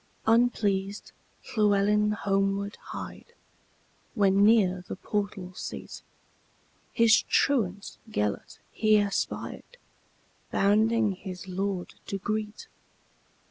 [0.25, 1.11] Unpleased
[1.55, 3.33] Llewelyn homeward hied,
[4.15, 6.01] When, near the portal seat,
[6.91, 9.77] His truant Gêlert he espied,
[10.49, 12.65] Bounding his lord to greet.